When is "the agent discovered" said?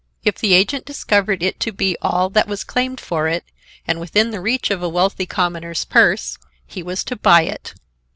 0.39-1.43